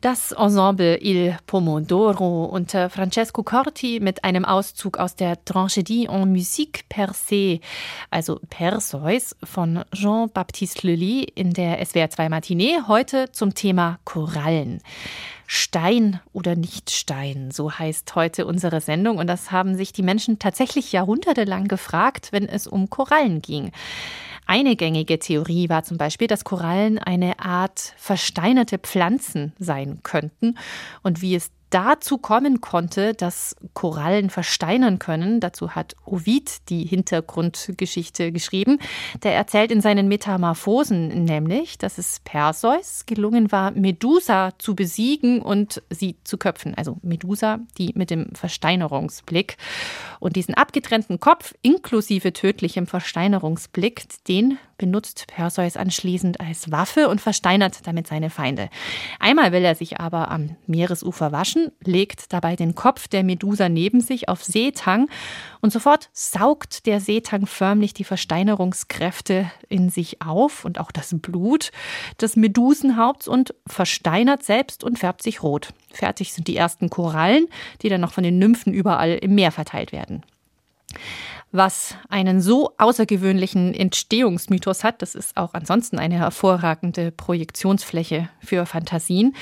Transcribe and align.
Das 0.00 0.32
Ensemble 0.32 0.96
Il 1.02 1.36
Pomodoro 1.46 2.46
unter 2.46 2.88
Francesco 2.88 3.42
Corti 3.42 4.00
mit 4.00 4.24
einem 4.24 4.46
Auszug 4.46 4.96
aus 4.96 5.14
der 5.14 5.44
Tragédie 5.44 6.08
en 6.08 6.24
musique 6.24 6.86
Persée, 6.88 7.60
also 8.10 8.40
Perseus 8.48 9.36
von 9.44 9.84
Jean-Baptiste 9.92 10.86
Lully 10.86 11.24
in 11.34 11.52
der 11.52 11.84
SWR 11.84 12.08
2 12.08 12.30
Matinee, 12.30 12.78
heute 12.88 13.30
zum 13.32 13.52
Thema 13.52 13.98
Korallen. 14.04 14.80
Stein 15.46 16.20
oder 16.32 16.56
nicht 16.56 16.88
Stein, 16.90 17.50
so 17.50 17.70
heißt 17.70 18.14
heute 18.14 18.46
unsere 18.46 18.80
Sendung. 18.80 19.18
Und 19.18 19.26
das 19.26 19.50
haben 19.50 19.74
sich 19.74 19.92
die 19.92 20.02
Menschen 20.02 20.38
tatsächlich 20.38 20.92
jahrhundertelang 20.92 21.68
gefragt, 21.68 22.28
wenn 22.30 22.48
es 22.48 22.66
um 22.66 22.88
Korallen 22.88 23.42
ging. 23.42 23.70
Eine 24.50 24.74
gängige 24.74 25.20
Theorie 25.20 25.68
war 25.68 25.84
zum 25.84 25.96
Beispiel, 25.96 26.26
dass 26.26 26.42
Korallen 26.42 26.98
eine 26.98 27.38
Art 27.38 27.94
versteinerte 27.96 28.78
Pflanzen 28.78 29.52
sein 29.60 30.00
könnten 30.02 30.58
und 31.04 31.22
wie 31.22 31.36
es 31.36 31.52
dazu 31.70 32.18
kommen 32.18 32.60
konnte, 32.60 33.14
dass 33.14 33.56
Korallen 33.74 34.30
versteinern 34.30 34.98
können. 34.98 35.40
Dazu 35.40 35.74
hat 35.74 35.96
Ovid 36.04 36.68
die 36.68 36.84
Hintergrundgeschichte 36.84 38.32
geschrieben. 38.32 38.78
Der 39.22 39.34
erzählt 39.34 39.70
in 39.70 39.80
seinen 39.80 40.08
Metamorphosen 40.08 41.24
nämlich, 41.24 41.78
dass 41.78 41.98
es 41.98 42.20
Perseus 42.20 43.06
gelungen 43.06 43.52
war, 43.52 43.70
Medusa 43.70 44.50
zu 44.58 44.74
besiegen 44.74 45.40
und 45.40 45.82
sie 45.90 46.16
zu 46.24 46.36
köpfen. 46.38 46.74
Also 46.74 46.98
Medusa, 47.02 47.60
die 47.78 47.92
mit 47.94 48.10
dem 48.10 48.34
Versteinerungsblick. 48.34 49.56
Und 50.18 50.36
diesen 50.36 50.54
abgetrennten 50.54 51.20
Kopf 51.20 51.54
inklusive 51.62 52.32
tödlichem 52.32 52.86
Versteinerungsblick, 52.86 54.06
den 54.28 54.58
benutzt 54.80 55.26
Perseus 55.26 55.76
anschließend 55.76 56.40
als 56.40 56.72
Waffe 56.72 57.08
und 57.08 57.20
versteinert 57.20 57.86
damit 57.86 58.06
seine 58.06 58.30
Feinde. 58.30 58.70
Einmal 59.18 59.52
will 59.52 59.62
er 59.62 59.74
sich 59.74 60.00
aber 60.00 60.30
am 60.30 60.56
Meeresufer 60.66 61.32
waschen, 61.32 61.70
legt 61.84 62.32
dabei 62.32 62.56
den 62.56 62.74
Kopf 62.74 63.06
der 63.06 63.22
Medusa 63.22 63.68
neben 63.68 64.00
sich 64.00 64.30
auf 64.30 64.42
Seetang 64.42 65.08
und 65.60 65.70
sofort 65.70 66.08
saugt 66.14 66.86
der 66.86 67.00
Seetang 67.00 67.44
förmlich 67.44 67.92
die 67.92 68.04
Versteinerungskräfte 68.04 69.50
in 69.68 69.90
sich 69.90 70.22
auf 70.22 70.64
und 70.64 70.80
auch 70.80 70.92
das 70.92 71.14
Blut 71.14 71.72
des 72.18 72.36
Medusenhaupts 72.36 73.28
und 73.28 73.54
versteinert 73.66 74.42
selbst 74.42 74.82
und 74.82 74.98
färbt 74.98 75.22
sich 75.22 75.42
rot. 75.42 75.74
Fertig 75.92 76.32
sind 76.32 76.48
die 76.48 76.56
ersten 76.56 76.88
Korallen, 76.88 77.48
die 77.82 77.90
dann 77.90 78.00
noch 78.00 78.14
von 78.14 78.24
den 78.24 78.38
Nymphen 78.38 78.72
überall 78.72 79.18
im 79.20 79.34
Meer 79.34 79.52
verteilt 79.52 79.92
werden. 79.92 80.22
Was 81.52 81.96
einen 82.08 82.40
so 82.40 82.74
außergewöhnlichen 82.78 83.74
Entstehungsmythos 83.74 84.84
hat, 84.84 85.02
das 85.02 85.16
ist 85.16 85.36
auch 85.36 85.54
ansonsten 85.54 85.98
eine 85.98 86.14
hervorragende 86.14 87.10
Projektionsfläche 87.10 88.28
für 88.40 88.66
Fantasien. 88.66 89.34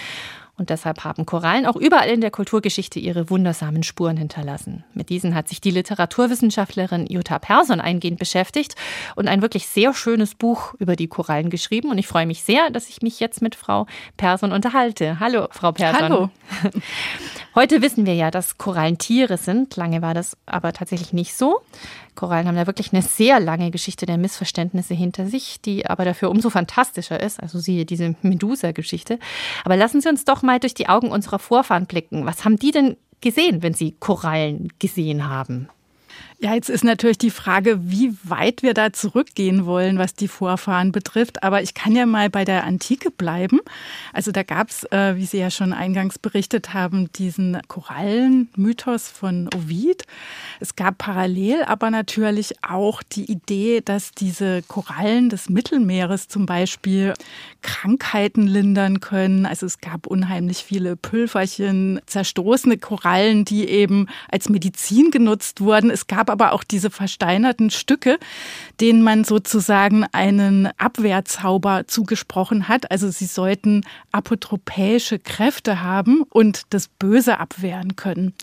Und 0.59 0.71
deshalb 0.71 1.05
haben 1.05 1.25
Korallen 1.25 1.67
auch 1.67 1.77
überall 1.77 2.11
in 2.11 2.21
der 2.21 2.33
Kulturgeschichte 2.33 2.99
ihre 2.99 3.31
wundersamen 3.31 3.85
Spuren 3.85 4.17
hinterlassen. 4.17 4.85
Mit 4.93 5.09
diesen 5.09 5.37
hat 5.37 5.49
sich 5.49 5.61
die 5.61 5.71
Literaturwissenschaftlerin 5.71 7.07
Jutta 7.07 7.39
Persson 7.39 7.81
eingehend 7.81 8.19
beschäftigt 8.19 8.75
und 9.15 9.29
ein 9.29 9.41
wirklich 9.41 9.69
sehr 9.69 9.95
schönes 9.95 10.35
Buch 10.35 10.75
über 10.81 10.97
die 10.97 11.07
Korallen 11.07 11.49
geschrieben. 11.49 11.91
Und 11.91 11.99
ich 11.99 12.09
freue 12.09 12.27
mich 12.27 12.43
sehr, 12.43 12.71
dass 12.71 12.89
ich 12.89 13.03
mich 13.03 13.21
jetzt 13.21 13.41
mit 13.41 13.55
Frau 13.55 13.87
Persson 14.17 14.51
unterhalte. 14.51 15.21
Hallo, 15.21 15.47
Frau 15.53 15.71
Persson. 15.71 16.03
Hallo. 16.03 16.31
Heute 17.55 17.81
wissen 17.81 18.05
wir 18.05 18.15
ja, 18.15 18.33
dass 18.33 18.59
Korallen 18.59 18.99
Tiere 18.99 19.37
sind. 19.37 19.77
Lange 19.77 20.03
war 20.03 20.15
das 20.15 20.37
aber 20.47 20.73
tatsächlich 20.73 21.13
nicht 21.13 21.35
so. 21.35 21.61
Korallen 22.19 22.49
haben 22.49 22.57
da 22.57 22.67
wirklich 22.67 22.93
eine 22.93 23.03
sehr 23.03 23.39
lange 23.39 23.71
Geschichte 23.71 24.05
der 24.05 24.19
Missverständnisse 24.19 24.93
hinter 24.93 25.29
sich, 25.29 25.61
die 25.61 25.87
aber 25.87 26.05
dafür 26.05 26.31
umso 26.31 26.51
fantastischer 26.51 27.21
ist. 27.21 27.41
Also 27.41 27.61
siehe 27.61 27.87
diese 27.87 28.17
Medusa-Geschichte. 28.23 29.21
Aber 29.65 29.77
lassen 29.77 30.01
Sie 30.01 30.09
uns 30.09 30.25
doch 30.25 30.43
mal 30.43 30.59
durch 30.59 30.75
die 30.75 30.89
Augen 30.89 31.13
unserer 31.13 31.39
Vorfahren 31.39 31.87
blicken. 31.87 32.27
Was 32.27 32.45
haben 32.45 32.57
die 32.57 32.73
denn 32.73 32.97
gesehen, 33.21 33.63
wenn 33.63 33.73
sie 33.73 33.95
Korallen 34.01 34.73
gesehen 34.81 35.29
haben? 35.29 35.69
Ja, 36.41 36.55
jetzt 36.55 36.71
ist 36.71 36.85
natürlich 36.85 37.19
die 37.19 37.33
Frage, 37.33 37.81
wie 37.83 38.17
weit 38.23 38.63
wir 38.63 38.73
da 38.73 38.93
zurückgehen 38.93 39.67
wollen, 39.67 39.99
was 39.99 40.15
die 40.15 40.29
Vorfahren 40.29 40.93
betrifft. 40.93 41.43
Aber 41.43 41.63
ich 41.63 41.75
kann 41.75 41.97
ja 41.97 42.07
mal 42.07 42.31
bei 42.31 42.45
der 42.45 42.63
Antike 42.63 43.11
bleiben. 43.11 43.59
Also 44.13 44.31
da 44.31 44.45
gab 44.45 44.69
es, 44.69 44.85
äh, 44.93 45.17
wie 45.17 45.27
Sie 45.27 45.39
ja 45.39 45.51
schon 45.51 45.73
eingangs 45.73 46.17
berichtet 46.17 46.73
haben, 46.75 47.11
diesen 47.15 47.59
Korallenmythos 47.67 49.09
von 49.09 49.51
Ovid. 49.53 50.05
Es 50.61 50.77
gab 50.77 50.99
parallel 50.99 51.65
aber 51.65 51.91
natürlich 51.91 52.55
auch 52.63 53.03
die 53.03 53.29
Idee, 53.29 53.81
dass 53.81 54.13
diese 54.13 54.63
Korallen 54.63 55.31
des 55.31 55.49
Mittelmeeres 55.49 56.29
zum 56.29 56.47
Beispiel 56.47 57.15
Krankheiten 57.63 58.47
lindern 58.47 59.01
können. 59.01 59.45
Also 59.45 59.67
es 59.67 59.81
gab 59.81 60.07
unheimlich 60.07 60.59
viele 60.59 60.95
Pülferchen, 60.95 62.01
zerstoßene 62.07 62.79
Korallen, 62.79 63.45
die 63.45 63.69
eben 63.69 64.07
als 64.31 64.49
Medizin 64.49 65.11
genutzt 65.11 65.61
wurden. 65.61 65.91
Es 65.91 66.07
gab 66.07 66.28
aber 66.31 66.53
auch 66.53 66.65
diese 66.65 66.91
versteinerten 66.91 67.71
Stücke, 67.71 68.19
denen 68.81 69.03
man 69.03 69.25
sozusagen 69.25 70.05
einen 70.13 70.69
Abwehrzauber 70.79 71.87
zugesprochen 71.87 72.69
hat. 72.69 72.91
Also 72.91 73.11
sie 73.11 73.27
sollten 73.27 73.85
apotropäische 74.13 75.19
Kräfte 75.19 75.83
haben 75.83 76.23
und 76.31 76.63
das 76.71 76.89
Böse 76.89 77.39
abwehren 77.39 77.97
können. 77.97 78.35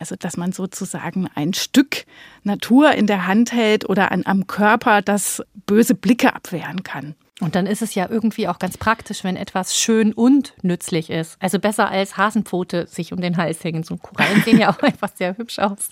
Also 0.00 0.16
dass 0.16 0.36
man 0.36 0.52
sozusagen 0.52 1.28
ein 1.34 1.54
Stück 1.54 2.04
Natur 2.42 2.92
in 2.92 3.06
der 3.06 3.26
Hand 3.26 3.52
hält 3.52 3.88
oder 3.88 4.12
an, 4.12 4.22
am 4.24 4.46
Körper, 4.46 5.02
das 5.02 5.42
böse 5.66 5.94
Blicke 5.94 6.34
abwehren 6.34 6.82
kann. 6.82 7.14
Und 7.40 7.56
dann 7.56 7.66
ist 7.66 7.82
es 7.82 7.94
ja 7.94 8.08
irgendwie 8.08 8.46
auch 8.46 8.58
ganz 8.58 8.78
praktisch, 8.78 9.24
wenn 9.24 9.36
etwas 9.36 9.76
schön 9.76 10.12
und 10.12 10.54
nützlich 10.62 11.10
ist. 11.10 11.36
Also 11.40 11.58
besser 11.58 11.90
als 11.90 12.16
Hasenpfote 12.16 12.86
sich 12.86 13.12
um 13.12 13.20
den 13.20 13.36
Hals 13.36 13.64
hängen. 13.64 13.82
So 13.82 13.96
Korallen 13.96 14.42
sehen 14.42 14.58
ja 14.58 14.72
auch 14.72 14.78
einfach 14.82 15.10
sehr 15.14 15.36
hübsch 15.36 15.58
aus. 15.58 15.90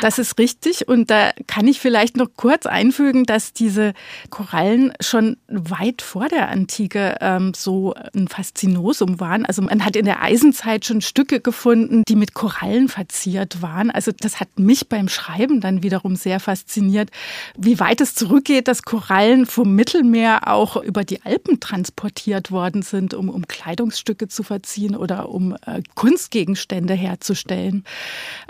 Das 0.00 0.18
ist 0.18 0.38
richtig. 0.38 0.88
Und 0.88 1.10
da 1.10 1.32
kann 1.46 1.68
ich 1.68 1.80
vielleicht 1.80 2.16
noch 2.16 2.28
kurz 2.36 2.66
einfügen, 2.66 3.24
dass 3.24 3.52
diese 3.52 3.92
Korallen 4.30 4.92
schon 5.00 5.36
weit 5.48 6.02
vor 6.02 6.28
der 6.28 6.48
Antike 6.48 7.16
ähm, 7.20 7.52
so 7.54 7.94
ein 8.14 8.28
Faszinosum 8.28 9.20
waren. 9.20 9.44
Also 9.44 9.62
man 9.62 9.84
hat 9.84 9.96
in 9.96 10.04
der 10.04 10.22
Eisenzeit 10.22 10.84
schon 10.84 11.00
Stücke 11.00 11.40
gefunden, 11.40 12.02
die 12.08 12.16
mit 12.16 12.34
Korallen 12.34 12.88
verziert 12.88 13.62
waren. 13.62 13.90
Also 13.90 14.10
das 14.18 14.40
hat 14.40 14.58
mich 14.58 14.88
beim 14.88 15.08
Schreiben 15.08 15.60
dann 15.60 15.82
wiederum 15.82 16.16
sehr 16.16 16.40
fasziniert, 16.40 17.10
wie 17.56 17.78
weit 17.78 18.00
es 18.00 18.14
zurückgeht, 18.14 18.68
dass 18.68 18.82
Korallen 18.82 19.46
vom 19.46 19.74
Mittelmeer 19.74 20.48
auch 20.48 20.76
über 20.76 21.04
die 21.04 21.22
Alpen 21.24 21.60
transportiert 21.60 22.50
worden 22.50 22.82
sind, 22.82 23.14
um, 23.14 23.28
um 23.28 23.46
Kleidungsstücke 23.46 24.28
zu 24.28 24.42
verziehen 24.42 24.96
oder 24.96 25.28
um 25.28 25.56
äh, 25.66 25.82
Kunstgegenstände 25.94 26.94
herzustellen. 26.94 27.84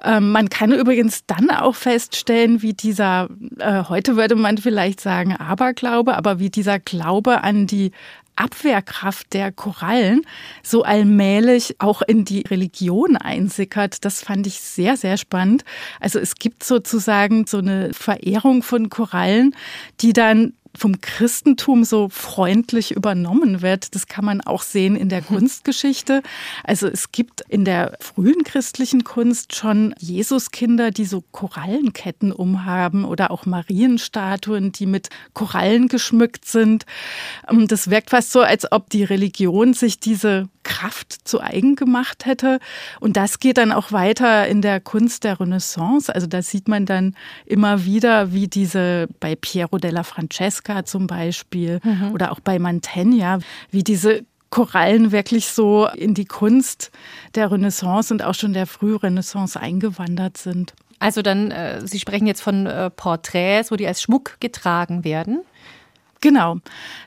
Ähm, 0.02 0.30
man 0.30 0.48
kann 0.48 0.69
kann 0.70 0.78
übrigens 0.78 1.24
dann 1.26 1.50
auch 1.50 1.74
feststellen, 1.74 2.62
wie 2.62 2.74
dieser, 2.74 3.28
äh, 3.58 3.84
heute 3.88 4.16
würde 4.16 4.36
man 4.36 4.58
vielleicht 4.58 5.00
sagen 5.00 5.34
Aberglaube, 5.34 6.16
aber 6.16 6.38
wie 6.38 6.50
dieser 6.50 6.78
Glaube 6.78 7.42
an 7.42 7.66
die 7.66 7.90
Abwehrkraft 8.36 9.32
der 9.32 9.52
Korallen 9.52 10.22
so 10.62 10.82
allmählich 10.82 11.76
auch 11.78 12.02
in 12.02 12.24
die 12.24 12.42
Religion 12.42 13.16
einsickert. 13.16 14.04
Das 14.04 14.22
fand 14.22 14.46
ich 14.46 14.60
sehr, 14.60 14.96
sehr 14.96 15.16
spannend. 15.16 15.64
Also 15.98 16.18
es 16.18 16.36
gibt 16.36 16.62
sozusagen 16.62 17.46
so 17.46 17.58
eine 17.58 17.92
Verehrung 17.92 18.62
von 18.62 18.88
Korallen, 18.88 19.54
die 20.00 20.12
dann 20.12 20.54
vom 20.76 21.00
Christentum 21.00 21.84
so 21.84 22.08
freundlich 22.08 22.92
übernommen 22.92 23.62
wird. 23.62 23.94
Das 23.94 24.06
kann 24.06 24.24
man 24.24 24.40
auch 24.40 24.62
sehen 24.62 24.96
in 24.96 25.08
der 25.08 25.22
Kunstgeschichte. 25.22 26.22
Also 26.64 26.86
es 26.86 27.12
gibt 27.12 27.42
in 27.48 27.64
der 27.64 27.96
frühen 28.00 28.44
christlichen 28.44 29.04
Kunst 29.04 29.54
schon 29.56 29.94
Jesuskinder, 29.98 30.90
die 30.90 31.04
so 31.04 31.22
Korallenketten 31.32 32.32
umhaben 32.32 33.04
oder 33.04 33.30
auch 33.30 33.46
Marienstatuen, 33.46 34.72
die 34.72 34.86
mit 34.86 35.08
Korallen 35.34 35.88
geschmückt 35.88 36.44
sind. 36.44 36.86
Ähm, 37.48 37.66
das 37.66 37.90
wirkt 37.90 38.10
fast 38.10 38.32
so, 38.32 38.40
als 38.40 38.70
ob 38.70 38.90
die 38.90 39.04
Religion 39.04 39.74
sich 39.74 39.98
diese 39.98 40.48
Kraft 40.62 41.26
zu 41.26 41.40
eigen 41.40 41.74
gemacht 41.74 42.26
hätte. 42.26 42.60
Und 43.00 43.16
das 43.16 43.40
geht 43.40 43.56
dann 43.56 43.72
auch 43.72 43.92
weiter 43.92 44.46
in 44.46 44.62
der 44.62 44.80
Kunst 44.80 45.24
der 45.24 45.40
Renaissance. 45.40 46.14
Also 46.14 46.26
da 46.26 46.42
sieht 46.42 46.68
man 46.68 46.86
dann 46.86 47.16
immer 47.46 47.84
wieder, 47.84 48.32
wie 48.32 48.46
diese 48.46 49.08
bei 49.20 49.34
Piero 49.34 49.78
della 49.78 50.04
Francesca 50.04 50.59
zum 50.84 51.06
Beispiel 51.06 51.80
mhm. 51.82 52.12
oder 52.12 52.32
auch 52.32 52.40
bei 52.40 52.58
Mantegna, 52.58 53.38
wie 53.70 53.82
diese 53.82 54.24
Korallen 54.50 55.12
wirklich 55.12 55.48
so 55.48 55.86
in 55.86 56.14
die 56.14 56.24
Kunst 56.24 56.90
der 57.34 57.50
Renaissance 57.52 58.12
und 58.12 58.24
auch 58.24 58.34
schon 58.34 58.52
der 58.52 58.66
Frührenaissance 58.66 59.58
eingewandert 59.58 60.36
sind. 60.36 60.74
Also 60.98 61.22
dann, 61.22 61.50
äh, 61.50 61.86
Sie 61.86 61.98
sprechen 61.98 62.26
jetzt 62.26 62.42
von 62.42 62.66
äh, 62.66 62.90
Porträts, 62.90 63.70
wo 63.70 63.76
die 63.76 63.86
als 63.86 64.02
Schmuck 64.02 64.36
getragen 64.40 65.02
werden. 65.02 65.40
Genau, 66.22 66.58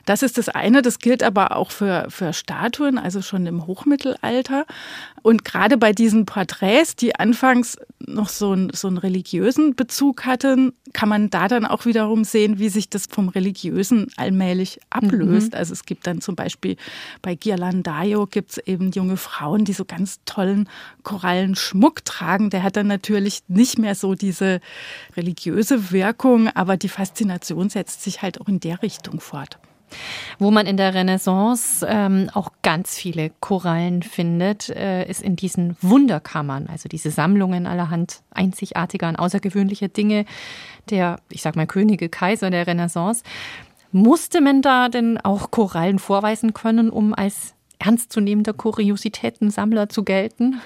das 0.06 0.22
ist 0.24 0.38
das 0.38 0.48
eine. 0.48 0.82
Das 0.82 0.98
gilt 0.98 1.22
aber 1.22 1.56
auch 1.56 1.70
für, 1.70 2.06
für 2.08 2.32
Statuen, 2.32 2.98
also 2.98 3.22
schon 3.22 3.46
im 3.46 3.66
Hochmittelalter. 3.66 4.66
Und 5.22 5.44
gerade 5.44 5.78
bei 5.78 5.92
diesen 5.92 6.26
Porträts, 6.26 6.96
die 6.96 7.14
anfangs 7.14 7.78
noch 8.00 8.28
so, 8.28 8.52
ein, 8.52 8.70
so 8.74 8.88
einen 8.88 8.98
religiösen 8.98 9.76
Bezug 9.76 10.26
hatten, 10.26 10.72
kann 10.92 11.08
man 11.08 11.30
da 11.30 11.48
dann 11.48 11.64
auch 11.64 11.86
wiederum 11.86 12.24
sehen, 12.24 12.58
wie 12.58 12.68
sich 12.68 12.90
das 12.90 13.06
vom 13.06 13.28
Religiösen 13.28 14.08
allmählich 14.16 14.80
ablöst. 14.90 15.52
Mhm. 15.52 15.58
Also 15.58 15.72
es 15.72 15.84
gibt 15.84 16.06
dann 16.06 16.20
zum 16.20 16.34
Beispiel 16.34 16.76
bei 17.22 17.36
Ghirlandaio 17.36 18.26
gibt 18.26 18.50
es 18.50 18.58
eben 18.58 18.90
junge 18.90 19.16
Frauen, 19.16 19.64
die 19.64 19.72
so 19.72 19.84
ganz 19.84 20.20
tollen 20.26 20.68
Korallenschmuck 21.04 22.04
tragen. 22.04 22.50
Der 22.50 22.62
hat 22.64 22.76
dann 22.76 22.88
natürlich 22.88 23.42
nicht 23.46 23.78
mehr 23.78 23.94
so 23.94 24.14
diese 24.14 24.60
religiöse 25.16 25.92
Wirkung, 25.92 26.48
aber 26.48 26.76
die 26.76 26.88
Faszination 26.88 27.70
setzt 27.70 28.02
sich 28.02 28.20
halt 28.20 28.40
auch 28.40 28.48
in 28.48 28.60
der 28.60 28.82
Richtung 28.82 29.03
fort. 29.20 29.58
Wo 30.38 30.50
man 30.50 30.66
in 30.66 30.76
der 30.76 30.94
Renaissance 30.94 31.86
ähm, 31.88 32.28
auch 32.34 32.50
ganz 32.62 32.96
viele 32.96 33.30
Korallen 33.40 34.02
findet, 34.02 34.68
äh, 34.70 35.08
ist 35.08 35.22
in 35.22 35.36
diesen 35.36 35.76
Wunderkammern, 35.80 36.66
also 36.70 36.88
diese 36.88 37.10
Sammlungen 37.10 37.66
allerhand 37.66 38.22
einzigartiger 38.30 39.08
und 39.08 39.16
außergewöhnlicher 39.16 39.88
Dinge 39.88 40.24
der, 40.90 41.20
ich 41.30 41.42
sag 41.42 41.56
mal, 41.56 41.66
Könige, 41.66 42.08
Kaiser 42.08 42.50
der 42.50 42.66
Renaissance. 42.66 43.22
Musste 43.92 44.40
man 44.40 44.60
da 44.60 44.88
denn 44.88 45.18
auch 45.18 45.50
Korallen 45.50 45.98
vorweisen 45.98 46.52
können, 46.52 46.90
um 46.90 47.14
als 47.14 47.54
ernstzunehmender 47.78 48.52
Kuriositätensammler 48.52 49.88
zu 49.88 50.02
gelten? 50.02 50.60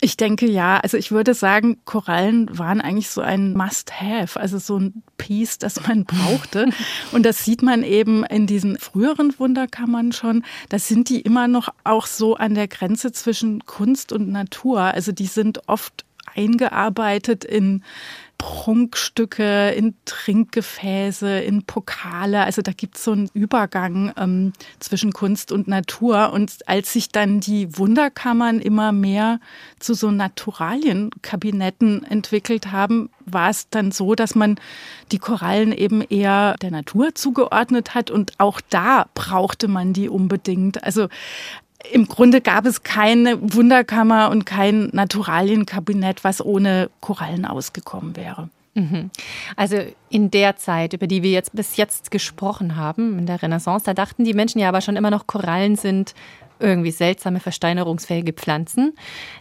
Ich 0.00 0.16
denke 0.16 0.46
ja. 0.46 0.78
Also 0.78 0.96
ich 0.96 1.10
würde 1.10 1.34
sagen, 1.34 1.78
Korallen 1.84 2.56
waren 2.56 2.80
eigentlich 2.80 3.10
so 3.10 3.20
ein 3.20 3.54
Must-Have, 3.54 4.38
also 4.38 4.58
so 4.58 4.78
ein 4.78 5.02
Piece, 5.16 5.58
das 5.58 5.86
man 5.86 6.04
brauchte. 6.04 6.68
Und 7.12 7.24
das 7.24 7.44
sieht 7.44 7.62
man 7.62 7.82
eben 7.82 8.24
in 8.24 8.46
diesen 8.46 8.78
früheren 8.78 9.36
Wunderkammern 9.38 10.12
schon. 10.12 10.44
Da 10.68 10.78
sind 10.78 11.08
die 11.08 11.20
immer 11.20 11.48
noch 11.48 11.70
auch 11.82 12.06
so 12.06 12.36
an 12.36 12.54
der 12.54 12.68
Grenze 12.68 13.10
zwischen 13.10 13.66
Kunst 13.66 14.12
und 14.12 14.30
Natur. 14.30 14.80
Also 14.80 15.10
die 15.10 15.26
sind 15.26 15.68
oft 15.68 16.04
eingearbeitet 16.34 17.44
in 17.44 17.82
Prunkstücke, 18.38 19.70
in 19.70 19.94
Trinkgefäße, 20.04 21.40
in 21.40 21.64
Pokale. 21.64 22.44
Also 22.44 22.62
da 22.62 22.70
gibt 22.72 22.96
es 22.96 23.04
so 23.04 23.10
einen 23.10 23.28
Übergang 23.34 24.12
ähm, 24.16 24.52
zwischen 24.78 25.12
Kunst 25.12 25.50
und 25.50 25.66
Natur. 25.66 26.32
Und 26.32 26.66
als 26.68 26.92
sich 26.92 27.10
dann 27.10 27.40
die 27.40 27.76
Wunderkammern 27.76 28.60
immer 28.60 28.92
mehr 28.92 29.40
zu 29.80 29.94
so 29.94 30.12
Naturalienkabinetten 30.12 32.04
entwickelt 32.04 32.70
haben, 32.70 33.10
war 33.26 33.50
es 33.50 33.68
dann 33.70 33.90
so, 33.90 34.14
dass 34.14 34.36
man 34.36 34.58
die 35.10 35.18
Korallen 35.18 35.72
eben 35.72 36.00
eher 36.00 36.54
der 36.62 36.70
Natur 36.70 37.16
zugeordnet 37.16 37.94
hat. 37.94 38.10
Und 38.10 38.32
auch 38.38 38.60
da 38.70 39.06
brauchte 39.14 39.66
man 39.66 39.92
die 39.92 40.08
unbedingt. 40.08 40.84
Also 40.84 41.08
im 41.92 42.08
Grunde 42.08 42.40
gab 42.40 42.66
es 42.66 42.82
keine 42.82 43.38
Wunderkammer 43.54 44.30
und 44.30 44.46
kein 44.46 44.88
Naturalienkabinett, 44.92 46.24
was 46.24 46.44
ohne 46.44 46.90
Korallen 47.00 47.44
ausgekommen 47.44 48.16
wäre. 48.16 48.48
Mhm. 48.74 49.10
Also 49.56 49.76
in 50.08 50.30
der 50.30 50.56
Zeit, 50.56 50.92
über 50.92 51.06
die 51.06 51.22
wir 51.22 51.30
jetzt 51.30 51.54
bis 51.54 51.76
jetzt 51.76 52.10
gesprochen 52.10 52.76
haben, 52.76 53.18
in 53.18 53.26
der 53.26 53.42
Renaissance, 53.42 53.84
da 53.84 53.94
dachten 53.94 54.24
die 54.24 54.34
Menschen 54.34 54.60
ja 54.60 54.68
aber 54.68 54.80
schon 54.80 54.96
immer 54.96 55.10
noch, 55.10 55.26
Korallen 55.26 55.76
sind 55.76 56.14
irgendwie 56.60 56.90
seltsame 56.90 57.40
versteinerungsfähige 57.40 58.32
Pflanzen. 58.32 58.94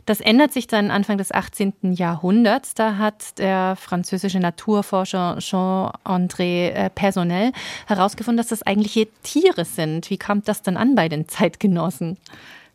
Das 0.06 0.22
ändert 0.22 0.54
sich 0.54 0.68
dann 0.68 0.92
Anfang 0.92 1.18
des 1.18 1.32
18. 1.32 1.74
Jahrhunderts. 1.94 2.74
Da 2.74 2.98
hat 2.98 3.38
der 3.40 3.76
französische 3.76 4.40
Naturforscher 4.40 5.38
Jean-André 5.40 6.70
äh, 6.70 6.90
Personnel 6.90 7.52
herausgefunden, 7.88 8.38
dass 8.38 8.48
das 8.48 8.64
eigentliche 8.64 9.08
Tiere 9.24 9.66
sind. 9.66 10.10
Wie 10.10 10.18
kam 10.18 10.44
das 10.44 10.62
dann 10.62 10.78
an 10.78 10.96
bei 10.96 11.10
den 11.10 11.28
Zeitgenossen? 11.28 12.18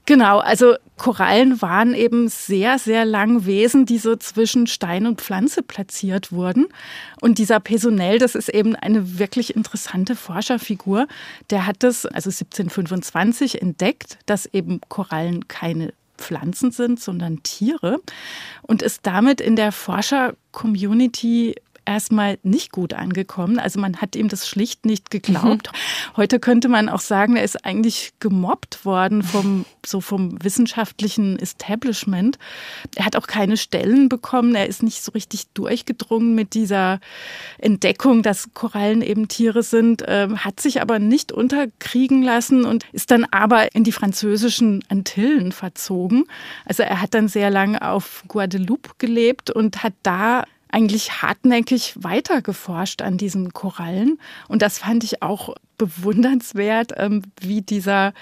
Genau, 0.05 0.39
also 0.39 0.75
Korallen 0.97 1.63
waren 1.63 1.95
eben 1.95 2.29
sehr, 2.29 2.79
sehr 2.79 3.05
lang 3.05 3.47
Wesen, 3.47 3.87
die 3.87 3.99
so 3.99 4.17
zwischen 4.17 4.67
Stein 4.67 5.07
und 5.07 5.21
Pflanze 5.21 5.63
platziert 5.63 6.33
wurden. 6.33 6.67
Und 7.21 7.39
dieser 7.39 7.61
Pesonell, 7.61 8.19
das 8.19 8.35
ist 8.35 8.49
eben 8.49 8.75
eine 8.75 9.19
wirklich 9.19 9.55
interessante 9.55 10.17
Forscherfigur. 10.17 11.07
Der 11.51 11.67
hat 11.67 11.85
das 11.85 12.05
also 12.05 12.31
1725 12.31 13.63
entdeckt, 13.63 14.19
dass 14.27 14.47
eben 14.47 14.81
Korallen 14.89 15.47
keine 15.47 15.93
Pflanzen 16.19 16.73
sind, 16.73 17.01
sondern 17.01 17.43
Tiere 17.43 18.01
und 18.63 18.83
ist 18.83 19.07
damit 19.07 19.41
in 19.41 19.57
der 19.57 19.73
Forscher-Community 19.73 21.55
erstmal 21.93 22.39
nicht 22.43 22.73
gut 22.73 22.95
angekommen. 22.95 23.59
Also 23.59 23.81
man 23.81 24.01
hat 24.01 24.17
ihm 24.17 24.29
das 24.29 24.49
schlicht 24.49 24.87
nicht 24.87 25.11
geglaubt. 25.11 25.71
Mhm. 25.73 26.17
Heute 26.17 26.41
könnte 26.41 26.69
man 26.69 26.89
auch 26.89 27.01
sagen, 27.01 27.37
er 27.37 27.45
ist 27.45 27.65
eigentlich 27.65 28.13
gemobbt 28.21 28.85
worden 28.85 29.23
vom, 29.23 29.65
so 29.87 30.01
vom 30.01 30.43
wissenschaftlichen 30.43 31.39
Establishment. 31.39 32.39
Er 32.97 33.07
hat 33.07 33.17
auch 33.17 33.27
keine 33.27 33.57
Stellen 33.57 34.09
bekommen. 34.09 34.55
Er 34.55 34.67
ist 34.67 34.83
nicht 34.83 35.03
so 35.03 35.13
richtig 35.13 35.47
durchgedrungen 35.55 36.35
mit 36.35 36.55
dieser 36.55 37.01
Entdeckung, 37.59 38.23
dass 38.23 38.55
Korallen 38.55 39.03
eben 39.03 39.29
Tiere 39.29 39.63
sind, 39.63 40.03
äh, 40.03 40.29
hat 40.37 40.61
sich 40.61 40.81
aber 40.81 40.99
nicht 40.99 41.33
unterkriegen 41.33 42.23
lassen 42.23 42.65
und 42.65 42.87
ist 42.93 43.11
dann 43.11 43.25
aber 43.31 43.75
in 43.75 43.85
die 43.85 43.93
französischen 43.93 44.85
Antillen 44.89 45.53
verzogen. 45.53 46.25
Also 46.65 46.83
er 46.83 47.01
hat 47.01 47.15
dann 47.15 47.29
sehr 47.29 47.51
lange 47.51 47.83
auf 47.83 48.25
Guadeloupe 48.29 48.91
gelebt 48.99 49.51
und 49.51 49.83
hat 49.83 49.95
da 50.03 50.45
eigentlich 50.73 51.23
hartnäckig 51.23 51.95
weiter 51.97 52.43
geforscht 52.43 53.03
an 53.03 53.19
diesen 53.19 53.53
Korallen. 53.53 54.19
Und 54.49 54.63
das 54.63 54.79
fand 54.79 55.05
ich 55.05 55.23
auch 55.23 55.55
bewundernswert, 55.79 56.93
ähm, 56.97 57.23
wie 57.41 57.61
dieser 57.63 58.13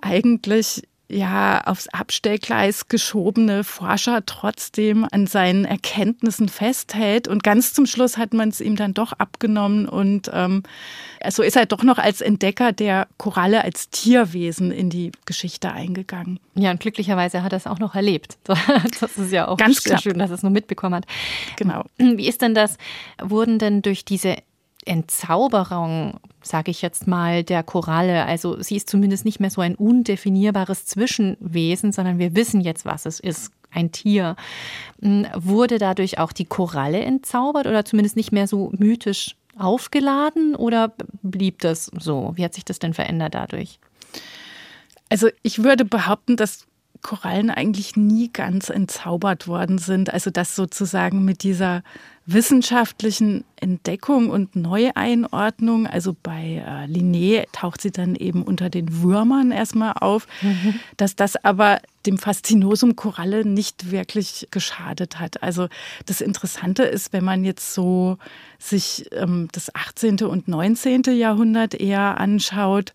eigentlich 0.00 0.82
ja 1.10 1.62
aufs 1.64 1.88
Abstellgleis 1.88 2.88
geschobene 2.88 3.64
Forscher 3.64 4.24
trotzdem 4.24 5.06
an 5.10 5.26
seinen 5.26 5.64
Erkenntnissen 5.64 6.48
festhält. 6.48 7.28
Und 7.28 7.42
ganz 7.42 7.74
zum 7.74 7.86
Schluss 7.86 8.16
hat 8.16 8.32
man 8.32 8.48
es 8.48 8.60
ihm 8.60 8.76
dann 8.76 8.94
doch 8.94 9.12
abgenommen 9.12 9.88
und 9.88 10.30
ähm, 10.32 10.62
so 11.28 11.42
ist 11.42 11.56
er 11.56 11.66
doch 11.66 11.82
noch 11.82 11.98
als 11.98 12.20
Entdecker 12.20 12.72
der 12.72 13.08
Koralle 13.18 13.62
als 13.64 13.90
Tierwesen 13.90 14.70
in 14.70 14.88
die 14.88 15.12
Geschichte 15.26 15.72
eingegangen. 15.72 16.40
Ja, 16.54 16.70
und 16.70 16.80
glücklicherweise 16.80 17.42
hat 17.42 17.52
er 17.52 17.58
es 17.58 17.66
auch 17.66 17.78
noch 17.78 17.94
erlebt. 17.94 18.38
Das 19.00 19.16
ist 19.16 19.32
ja 19.32 19.48
auch 19.48 19.56
ganz 19.56 19.82
schön, 20.02 20.18
dass 20.18 20.30
er 20.30 20.34
es 20.34 20.42
nur 20.42 20.52
mitbekommen 20.52 20.94
hat. 20.94 21.06
Genau. 21.56 21.84
Wie 21.98 22.28
ist 22.28 22.42
denn 22.42 22.54
das? 22.54 22.76
Wurden 23.20 23.58
denn 23.58 23.82
durch 23.82 24.04
diese 24.04 24.36
Entzauberung, 24.86 26.20
sage 26.42 26.70
ich 26.70 26.82
jetzt 26.82 27.06
mal, 27.06 27.44
der 27.44 27.62
Koralle. 27.62 28.24
Also 28.24 28.60
sie 28.62 28.76
ist 28.76 28.88
zumindest 28.88 29.24
nicht 29.24 29.40
mehr 29.40 29.50
so 29.50 29.60
ein 29.60 29.74
undefinierbares 29.74 30.86
Zwischenwesen, 30.86 31.92
sondern 31.92 32.18
wir 32.18 32.34
wissen 32.34 32.60
jetzt, 32.60 32.84
was 32.84 33.06
es 33.06 33.20
ist. 33.20 33.52
Ein 33.72 33.92
Tier. 33.92 34.34
Hm, 35.00 35.28
wurde 35.34 35.78
dadurch 35.78 36.18
auch 36.18 36.32
die 36.32 36.44
Koralle 36.44 37.02
entzaubert 37.02 37.66
oder 37.66 37.84
zumindest 37.84 38.16
nicht 38.16 38.32
mehr 38.32 38.48
so 38.48 38.72
mythisch 38.76 39.36
aufgeladen 39.56 40.56
oder 40.56 40.92
blieb 41.22 41.60
das 41.60 41.90
so? 41.96 42.32
Wie 42.34 42.44
hat 42.44 42.54
sich 42.54 42.64
das 42.64 42.80
denn 42.80 42.94
verändert 42.94 43.34
dadurch? 43.34 43.78
Also 45.08 45.28
ich 45.42 45.62
würde 45.62 45.84
behaupten, 45.84 46.36
dass 46.36 46.66
Korallen 47.02 47.50
eigentlich 47.50 47.96
nie 47.96 48.30
ganz 48.32 48.68
entzaubert 48.68 49.48
worden 49.48 49.78
sind. 49.78 50.12
Also 50.12 50.30
dass 50.30 50.56
sozusagen 50.56 51.24
mit 51.24 51.42
dieser 51.42 51.82
wissenschaftlichen 52.26 53.44
Entdeckung 53.56 54.30
und 54.30 54.56
Neueinordnung, 54.56 55.86
also 55.86 56.16
bei 56.22 56.62
äh, 56.66 56.90
Linné 56.90 57.44
taucht 57.52 57.80
sie 57.82 57.90
dann 57.90 58.14
eben 58.14 58.42
unter 58.42 58.70
den 58.70 59.02
Würmern 59.02 59.52
erstmal 59.52 59.94
auf, 60.00 60.26
mhm. 60.40 60.80
dass 60.96 61.16
das 61.16 61.36
aber 61.36 61.80
dem 62.06 62.16
Faszinosum 62.16 62.96
Koralle 62.96 63.46
nicht 63.46 63.90
wirklich 63.90 64.48
geschadet 64.50 65.20
hat. 65.20 65.42
Also 65.42 65.68
das 66.06 66.22
Interessante 66.22 66.84
ist, 66.84 67.12
wenn 67.12 67.24
man 67.24 67.44
jetzt 67.44 67.74
so 67.74 68.16
sich 68.58 69.06
ähm, 69.12 69.48
das 69.52 69.74
18. 69.74 70.22
und 70.22 70.48
19. 70.48 71.02
Jahrhundert 71.14 71.74
eher 71.74 72.18
anschaut, 72.18 72.94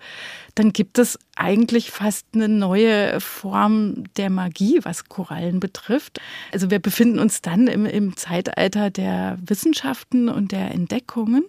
dann 0.55 0.71
gibt 0.71 0.97
es 0.97 1.19
eigentlich 1.35 1.91
fast 1.91 2.25
eine 2.33 2.47
neue 2.47 3.19
Form 3.19 4.05
der 4.15 4.29
Magie, 4.29 4.79
was 4.83 5.09
Korallen 5.09 5.59
betrifft. 5.59 6.19
Also 6.51 6.71
wir 6.71 6.79
befinden 6.79 7.19
uns 7.19 7.41
dann 7.41 7.67
im, 7.67 7.85
im 7.85 8.15
Zeitalter 8.15 8.89
der 8.89 9.14
Wissenschaften 9.45 10.29
und 10.29 10.51
der 10.51 10.71
Entdeckungen. 10.71 11.45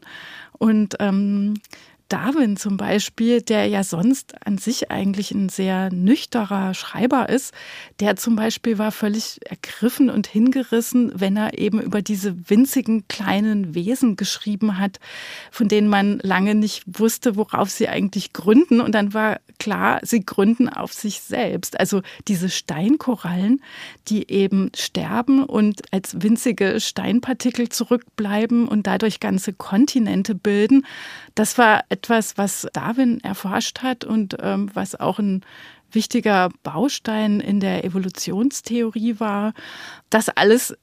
Und 0.53 0.97
ähm, 1.01 1.55
Darwin 2.09 2.57
zum 2.57 2.77
Beispiel, 2.77 3.43
der 3.43 3.67
ja 3.67 3.83
sonst 3.83 4.35
an 4.47 4.59
sich 4.59 4.91
eigentlich 4.91 5.33
ein 5.33 5.49
sehr 5.49 5.93
nüchterer 5.93 6.73
Schreiber 6.73 7.29
ist, 7.29 7.53
der 7.99 8.17
zum 8.17 8.37
Beispiel 8.37 8.79
war 8.79 8.93
völlig 8.93 9.41
ergriffen 9.45 10.09
und 10.11 10.27
hingerissen, 10.27 11.13
wenn 11.15 11.37
er 11.37 11.59
eben 11.59 11.81
über 11.81 12.03
diese 12.03 12.49
winzigen 12.49 13.09
kleinen 13.09 13.75
Wesen 13.75 14.17
geschrieben 14.17 14.79
hat, 14.79 15.01
von 15.51 15.69
denen 15.69 15.89
man 15.89 16.19
lange 16.23 16.55
nicht 16.55 16.85
wusste, 16.87 17.37
worauf 17.37 17.71
sie 17.71 17.89
eigentlich 17.89 18.33
gründen. 18.33 18.81
Und 18.81 18.95
dann 18.95 19.13
war 19.13 19.41
klar, 19.59 20.01
sie 20.03 20.25
gründen 20.25 20.69
auf 20.69 20.93
sich 20.93 21.21
selbst. 21.21 21.81
Also 21.81 22.03
diese 22.29 22.51
Steinkorallen, 22.51 23.63
die 24.09 24.31
eben 24.31 24.71
sterben 24.77 25.43
und 25.43 25.93
als 25.93 26.23
winzige 26.23 26.81
Steinpartikel 26.81 27.69
zurückbleiben 27.69 28.69
und 28.69 28.87
dadurch 28.87 29.19
ganze 29.19 29.53
Kontinente 29.53 30.35
bilden. 30.35 30.87
Das 31.35 31.59
war 31.59 31.85
etwas, 31.97 32.37
was 32.37 32.67
Darwin 32.75 33.21
erforscht 33.21 33.83
hat 33.83 34.05
und 34.05 34.37
ähm, 34.41 34.71
was 34.75 34.99
auch 35.01 35.19
ein 35.19 35.43
wichtiger 35.91 36.51
Baustein 36.63 37.41
in 37.41 37.59
der 37.59 37.85
Evolutionstheorie 37.85 39.19
war. 39.19 39.55
Das 40.11 40.29
alles 40.29 40.77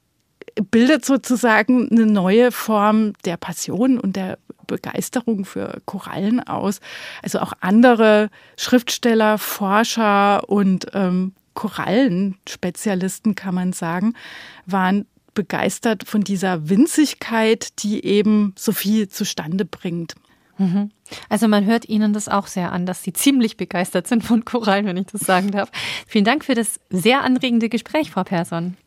bildet 0.71 1.05
sozusagen 1.05 1.89
eine 1.91 2.07
neue 2.07 2.51
Form 2.51 3.13
der 3.25 3.37
Passion 3.37 3.99
und 3.99 4.15
der 4.15 4.39
Begeisterung 4.65 5.45
für 5.45 5.81
Korallen 5.85 6.39
aus. 6.39 6.79
Also 7.21 7.39
auch 7.39 7.53
andere 7.59 8.29
Schriftsteller, 8.57 9.37
Forscher 9.37 10.49
und 10.49 10.87
ähm, 10.93 11.33
Korallenspezialisten, 11.53 13.35
kann 13.35 13.53
man 13.53 13.73
sagen, 13.73 14.15
waren 14.65 15.05
begeistert 15.35 16.07
von 16.07 16.23
dieser 16.23 16.69
Winzigkeit, 16.69 17.83
die 17.83 18.03
eben 18.03 18.53
so 18.57 18.71
viel 18.71 19.09
zustande 19.09 19.65
bringt. 19.65 20.15
Mhm. 20.57 20.91
Also 21.29 21.47
man 21.47 21.65
hört 21.65 21.89
Ihnen 21.89 22.13
das 22.13 22.29
auch 22.29 22.47
sehr 22.47 22.71
an, 22.71 22.85
dass 22.85 23.03
Sie 23.03 23.13
ziemlich 23.13 23.57
begeistert 23.57 24.07
sind 24.07 24.23
von 24.23 24.45
Korallen, 24.45 24.85
wenn 24.85 24.97
ich 24.97 25.07
das 25.07 25.21
sagen 25.21 25.51
darf. 25.51 25.69
Vielen 26.07 26.25
Dank 26.25 26.45
für 26.45 26.55
das 26.55 26.79
sehr 26.89 27.21
anregende 27.23 27.69
Gespräch, 27.69 28.11
Frau 28.11 28.23
Persson. 28.23 28.77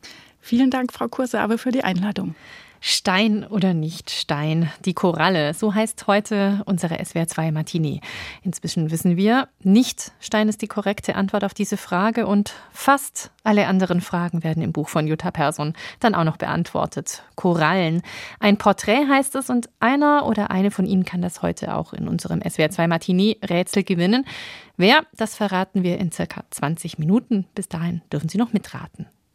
Vielen 0.41 0.71
Dank, 0.71 0.93
Frau 0.93 1.09
Kursabe, 1.09 1.59
für 1.59 1.73
die 1.73 1.83
Einladung. 1.83 2.35
Stein 2.81 3.45
oder 3.47 3.75
nicht 3.75 4.11
Stein? 4.11 4.71
Die 4.85 4.95
Koralle, 4.95 5.55
so 5.55 5.75
heißt 5.75 6.07
heute 6.07 6.63
unsere 6.67 6.97
SWR2 6.97 7.53
Matinee. 7.53 8.01
Inzwischen 8.43 8.91
wissen 8.91 9.17
wir, 9.17 9.49
nicht 9.63 10.13
Stein 10.21 10.49
ist 10.49 10.63
die 10.63 10.67
korrekte 10.67 11.15
Antwort 11.15 11.45
auf 11.45 11.55
diese 11.55 11.77
Frage 11.77 12.27
und 12.27 12.55
fast 12.73 13.31
alle 13.45 13.67
anderen 13.67 14.01
Fragen 14.01 14.45
werden 14.45 14.63
im 14.63 14.73
Buch 14.73 14.89
von 14.89 15.07
Jutta 15.07 15.31
Persson 15.31 15.75
dann 16.01 16.15
auch 16.15 16.25
noch 16.25 16.37
beantwortet. 16.37 17.23
Korallen. 17.35 18.03
Ein 18.41 18.59
Porträt 18.59 19.07
heißt 19.09 19.35
es 19.37 19.51
und 19.51 19.69
einer 19.81 20.27
oder 20.27 20.51
eine 20.51 20.71
von 20.71 20.87
Ihnen 20.87 21.05
kann 21.05 21.23
das 21.23 21.43
heute 21.43 21.75
auch 21.75 21.93
in 21.93 22.09
unserem 22.09 22.41
SWR2 22.41 22.89
Matinee 22.89 23.39
Rätsel 23.43 23.85
gewinnen. 23.85 24.25
Wer, 24.77 25.07
das 25.17 25.37
verraten 25.37 25.83
wir 25.83 25.99
in 25.99 26.13
circa 26.13 26.45
20 26.51 26.99
Minuten. 26.99 27.47
Bis 27.55 27.69
dahin 27.69 28.03
dürfen 28.13 28.29
Sie 28.29 28.39
noch 28.39 28.53
mitraten. 28.53 29.07